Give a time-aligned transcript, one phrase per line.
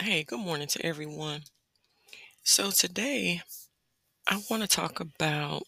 [0.00, 1.42] Hey, good morning to everyone.
[2.42, 3.42] So today
[4.28, 5.64] I want to talk about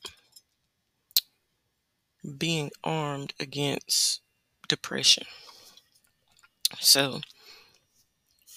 [2.38, 4.21] being armed against
[4.68, 5.24] depression.
[6.80, 7.21] So,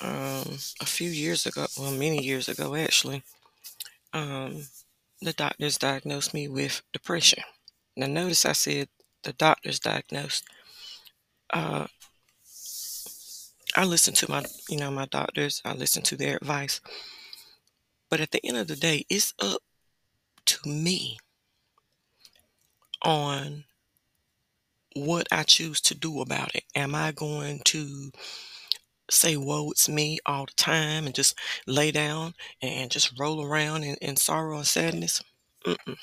[0.02, 3.24] um, a few years ago, well, many years ago actually,
[4.14, 4.68] um,
[5.22, 7.44] the doctors diagnosed me with depression.
[7.98, 8.90] Now, notice I said
[9.24, 10.46] the doctors diagnosed.
[11.52, 11.88] Uh,
[13.76, 15.62] I listen to my, you know, my doctors.
[15.66, 16.80] I listen to their advice.
[18.10, 19.62] But at the end of the day, it's up
[20.46, 21.18] to me
[23.02, 23.66] on
[24.96, 26.64] what I choose to do about it.
[26.74, 28.12] Am I going to
[29.10, 33.84] say, Woe, it's me all the time and just lay down and just roll around
[33.84, 35.22] in, in sorrow and sadness?
[35.66, 35.98] Mm-mm.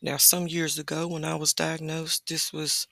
[0.00, 2.86] Now, some years ago when I was diagnosed, this was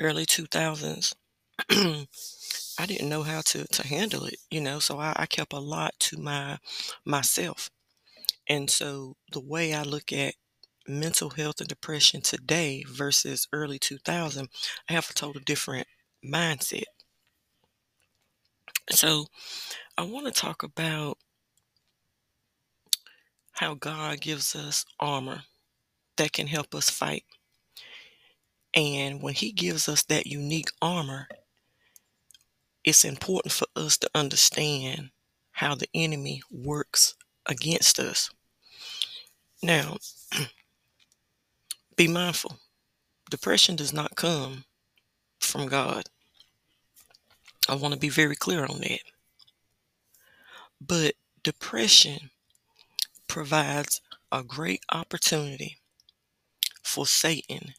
[0.00, 1.14] early 2000s.
[1.70, 5.58] I didn't know how to, to handle it, you know, so I, I kept a
[5.58, 6.58] lot to my
[7.04, 7.70] myself.
[8.48, 10.34] And so the way I look at
[10.88, 14.48] mental health and depression today versus early 2000,
[14.88, 15.86] I have a total different
[16.24, 16.84] mindset.
[18.90, 19.26] So
[19.98, 21.18] I want to talk about
[23.52, 25.42] how God gives us armor
[26.16, 27.24] that can help us fight.
[28.74, 31.28] And when He gives us that unique armor,
[32.86, 35.10] it's important for us to understand
[35.50, 38.30] how the enemy works against us.
[39.62, 39.98] Now,
[41.96, 42.58] be mindful
[43.30, 44.64] depression does not come
[45.40, 46.04] from God.
[47.68, 49.00] I want to be very clear on that.
[50.80, 52.30] But depression
[53.26, 54.00] provides
[54.30, 55.78] a great opportunity
[56.82, 57.74] for Satan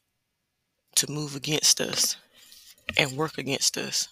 [0.95, 2.17] to move against us
[2.97, 4.09] and work against us.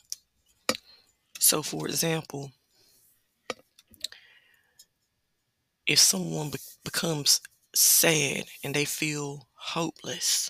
[1.45, 2.53] So, for example,
[5.85, 7.39] if someone be- becomes
[7.75, 10.49] sad and they feel hopeless,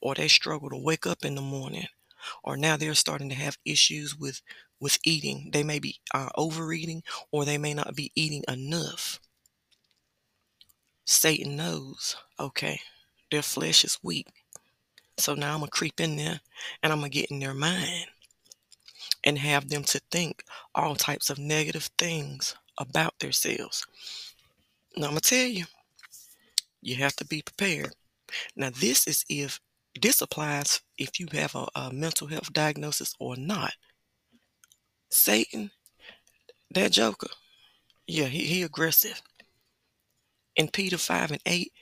[0.00, 1.86] or they struggle to wake up in the morning,
[2.42, 4.42] or now they're starting to have issues with
[4.80, 9.20] with eating, they may be uh, overeating, or they may not be eating enough.
[11.06, 12.80] Satan knows, okay,
[13.30, 14.26] their flesh is weak.
[15.18, 16.40] So now I'm to creep in there
[16.82, 18.08] and I'm to get in their mind
[19.24, 20.44] and have them to think
[20.74, 23.86] all types of negative things about themselves.
[24.96, 25.64] Now I'm going to tell you,
[26.82, 27.94] you have to be prepared.
[28.56, 29.60] Now, this is if
[30.00, 33.72] this applies if you have a, a mental health diagnosis or not.
[35.10, 35.70] Satan,
[36.72, 37.28] that joker,
[38.06, 39.20] yeah, he, he aggressive.
[40.56, 41.72] In Peter 5 and 8,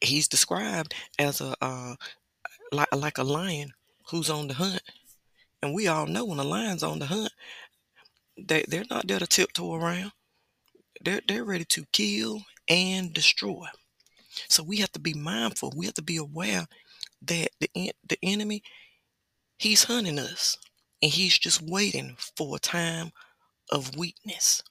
[0.00, 1.94] he's described as a uh,
[2.72, 3.72] like, like a lion
[4.10, 4.82] who's on the hunt.
[5.64, 7.32] And we all know when a lion's on the hunt,
[8.36, 10.12] they, they're not there to tiptoe around.
[11.02, 13.64] They're, they're ready to kill and destroy.
[14.50, 15.72] So we have to be mindful.
[15.74, 16.66] We have to be aware
[17.22, 18.62] that the, the enemy,
[19.56, 20.58] he's hunting us.
[21.00, 23.10] And he's just waiting for a time
[23.72, 24.62] of weakness.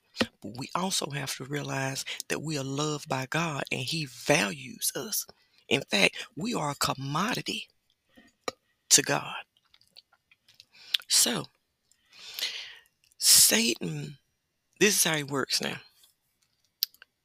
[0.43, 4.91] But we also have to realize that we are loved by God and he values
[4.95, 5.25] us.
[5.69, 7.67] In fact, we are a commodity
[8.91, 9.33] to God.
[11.15, 11.45] So,
[13.19, 14.17] Satan,
[14.79, 15.77] this is how he works now.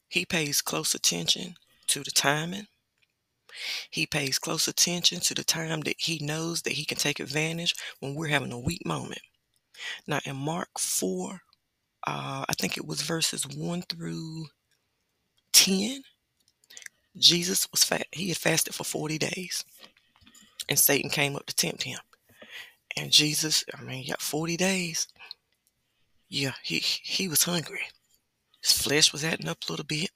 [0.09, 1.55] He pays close attention
[1.89, 2.67] to the timing.
[3.91, 7.75] He pays close attention to the time that he knows that he can take advantage
[7.99, 9.23] when we're having a weak moment.
[10.07, 11.41] Now, in Mark 4,
[12.07, 14.49] uh, I think it was verses 1 through
[15.55, 16.03] 10,
[17.17, 18.07] Jesus was fat.
[18.13, 19.65] He had fasted for 40 days.
[20.69, 21.99] And Satan came up to tempt him.
[22.99, 25.07] And Jesus, I mean, yeah, 40 days.
[26.29, 27.83] Yeah, he he was hungry.
[28.61, 30.11] His flesh was acting up a little bit.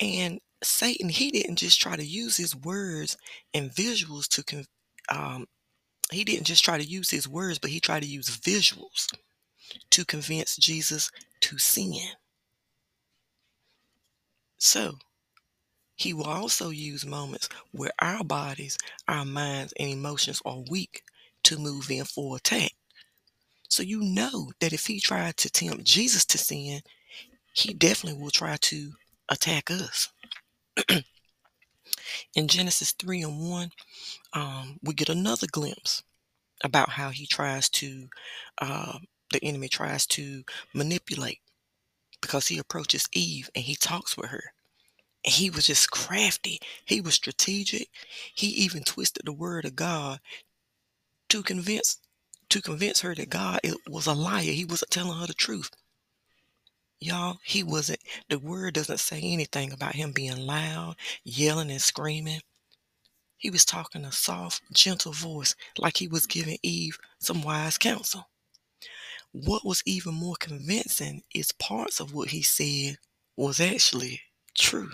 [0.00, 3.18] And Satan, he didn't just try to use his words
[3.52, 4.64] and visuals to
[5.10, 5.46] um,
[6.10, 9.06] he didn't just try to use his words, but he tried to use visuals
[9.90, 11.10] to convince Jesus
[11.40, 12.12] to sin.
[14.56, 14.98] So,
[15.96, 21.02] he will also use moments where our bodies, our minds, and emotions are weak
[21.46, 22.72] to move in for attack.
[23.68, 26.80] So you know that if he tried to tempt Jesus to sin,
[27.52, 28.92] he definitely will try to
[29.28, 30.12] attack us.
[32.34, 33.70] in Genesis 3 and 1,
[34.32, 36.02] um, we get another glimpse
[36.64, 38.08] about how he tries to,
[38.60, 38.98] uh,
[39.32, 40.42] the enemy tries to
[40.74, 41.40] manipulate
[42.20, 44.52] because he approaches Eve and he talks with her.
[45.24, 46.60] And he was just crafty.
[46.84, 47.88] He was strategic.
[48.34, 50.20] He even twisted the word of God
[51.28, 51.98] to convince
[52.48, 54.42] to convince her that God was a liar.
[54.42, 55.70] He wasn't telling her the truth.
[57.00, 62.40] Y'all, he wasn't, the word doesn't say anything about him being loud, yelling, and screaming.
[63.36, 68.28] He was talking a soft, gentle voice, like he was giving Eve some wise counsel.
[69.32, 72.96] What was even more convincing is parts of what he said
[73.36, 74.22] was actually
[74.54, 74.92] true.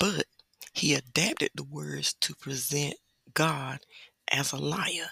[0.00, 0.24] But
[0.72, 2.94] he adapted the words to present
[3.34, 3.80] God
[4.30, 5.10] as a liar.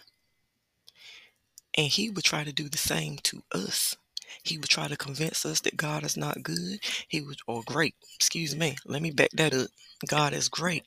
[1.76, 3.96] And he would try to do the same to us.
[4.42, 6.80] He would try to convince us that God is not good.
[7.08, 8.76] He would, or great, excuse me.
[8.86, 9.68] Let me back that up.
[10.08, 10.84] God is great.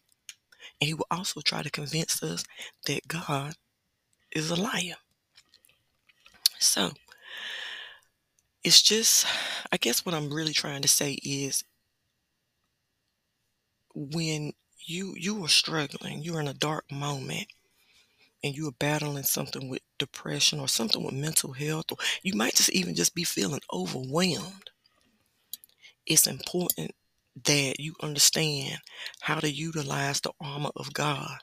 [0.79, 2.43] And he will also try to convince us
[2.87, 3.53] that God
[4.31, 4.95] is a liar.
[6.59, 6.91] So,
[8.63, 9.25] it's just,
[9.71, 11.63] I guess what I'm really trying to say is
[13.93, 14.53] when
[14.85, 17.47] you you are struggling, you're in a dark moment,
[18.43, 22.55] and you are battling something with depression or something with mental health, or you might
[22.55, 24.69] just even just be feeling overwhelmed,
[26.05, 26.91] it's important
[27.45, 28.79] that you understand
[29.21, 31.37] how to utilize the armor of God,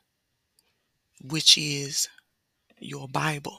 [1.22, 2.08] which is
[2.78, 3.58] your Bible,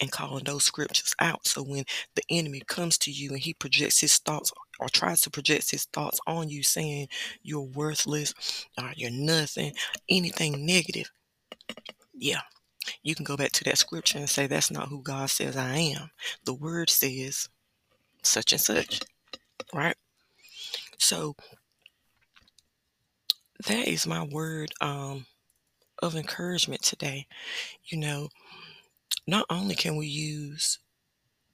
[0.00, 1.46] and calling those scriptures out.
[1.46, 1.84] So when
[2.14, 4.52] the enemy comes to you and he projects his thoughts
[4.82, 7.08] or tries to project his thoughts on you, saying
[7.42, 8.34] you're worthless
[8.78, 9.72] or you're nothing,
[10.08, 11.10] anything negative,
[12.14, 12.40] yeah,
[13.02, 15.76] you can go back to that scripture and say, That's not who God says I
[15.76, 16.10] am.
[16.44, 17.48] The word says
[18.22, 19.00] such and such,
[19.72, 19.96] right?
[20.98, 21.34] So
[23.66, 25.26] that is my word um,
[26.02, 27.26] of encouragement today.
[27.84, 28.28] You know,
[29.26, 30.78] not only can we use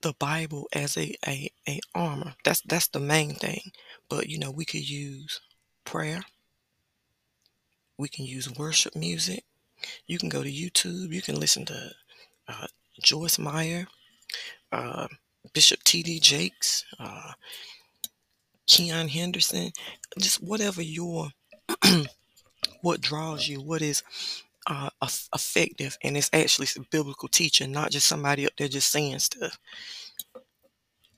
[0.03, 3.73] the Bible as a, a, a armor, that's that's the main thing,
[4.09, 5.41] but you know, we could use
[5.85, 6.23] prayer,
[7.97, 9.45] we can use worship music,
[10.07, 11.13] you can go to YouTube.
[11.13, 11.91] You can listen to
[12.49, 12.67] uh,
[13.03, 13.87] Joyce Meyer,
[14.73, 15.09] uh,
[15.53, 16.21] Bishop T.D.
[16.21, 17.33] Jakes, uh,
[18.67, 19.73] Keion Henderson,
[20.19, 21.31] just whatever your
[22.83, 24.03] what draws you, what is
[24.69, 24.91] uh,
[25.35, 29.59] effective, and it's actually biblical teaching, not just somebody up there just saying stuff.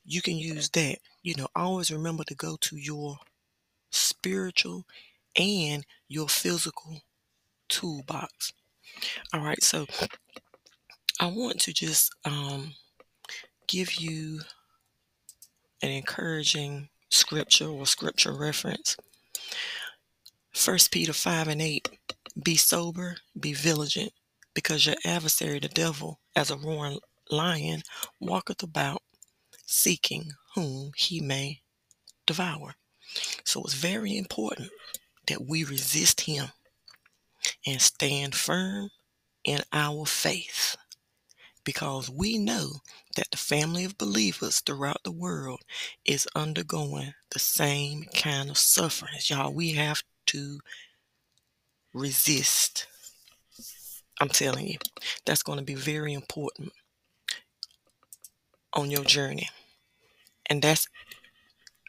[0.05, 0.99] You can use that.
[1.23, 3.19] You know, always remember to go to your
[3.91, 4.85] spiritual
[5.37, 7.03] and your physical
[7.69, 8.53] toolbox.
[9.35, 9.87] All right, so
[11.19, 12.75] I want to just um,
[13.67, 14.41] give you
[15.83, 18.97] an encouraging scripture or scripture reference.
[20.61, 21.89] First Peter 5 and 8
[22.45, 24.13] Be sober, be vigilant,
[24.53, 27.83] because your adversary, the devil, as a roaring lion,
[28.21, 29.01] walketh about,
[29.65, 31.63] seeking whom he may
[32.27, 32.75] devour.
[33.43, 34.69] So it's very important
[35.29, 36.49] that we resist him
[37.67, 38.91] and stand firm
[39.43, 40.77] in our faith
[41.65, 42.81] because we know
[43.17, 45.63] that the family of believers throughout the world
[46.05, 49.31] is undergoing the same kind of sufferings.
[49.31, 50.61] Y'all, we have to
[51.95, 52.87] resist.
[54.21, 54.79] I'm telling you,
[55.25, 56.73] that's going to be very important
[58.73, 59.49] on your journey.
[60.49, 60.89] And that's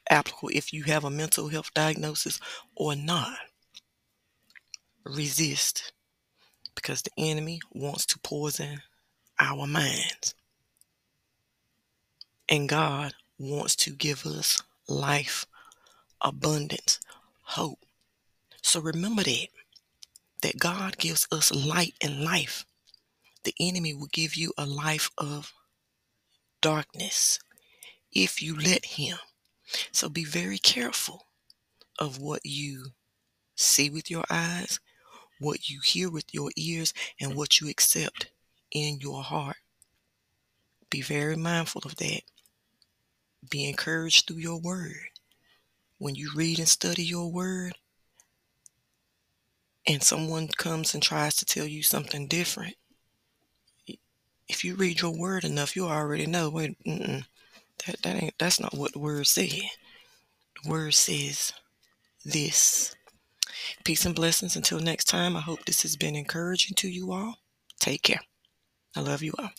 [0.09, 2.39] applicable if you have a mental health diagnosis
[2.75, 3.37] or not.
[5.03, 5.93] Resist
[6.75, 8.81] because the enemy wants to poison
[9.39, 10.35] our minds.
[12.47, 15.45] And God wants to give us life,
[16.21, 16.99] abundance,
[17.41, 17.79] hope.
[18.71, 19.47] So remember that
[20.43, 22.65] that God gives us light and life.
[23.43, 25.51] The enemy will give you a life of
[26.61, 27.37] darkness
[28.13, 29.17] if you let him.
[29.91, 31.25] So be very careful
[31.99, 32.93] of what you
[33.55, 34.79] see with your eyes,
[35.37, 38.31] what you hear with your ears, and what you accept
[38.71, 39.57] in your heart.
[40.89, 42.21] Be very mindful of that.
[43.49, 45.09] Be encouraged through your word.
[45.97, 47.73] When you read and study your word,
[49.87, 52.75] and someone comes and tries to tell you something different,
[54.47, 56.49] if you read your word enough, you already know.
[56.49, 59.49] Wait, that that ain't that's not what the word said.
[60.63, 61.53] The word says
[62.25, 62.95] this.
[63.83, 64.55] Peace and blessings.
[64.55, 67.35] Until next time, I hope this has been encouraging to you all.
[67.79, 68.21] Take care.
[68.95, 69.49] I love you all.